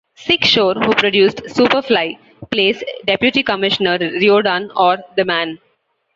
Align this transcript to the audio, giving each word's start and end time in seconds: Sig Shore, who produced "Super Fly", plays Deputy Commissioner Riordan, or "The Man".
Sig 0.15 0.43
Shore, 0.43 0.73
who 0.81 0.95
produced 0.95 1.47
"Super 1.47 1.83
Fly", 1.83 2.17
plays 2.49 2.83
Deputy 3.05 3.43
Commissioner 3.43 3.99
Riordan, 3.99 4.71
or 4.75 4.97
"The 5.15 5.23
Man". 5.25 5.59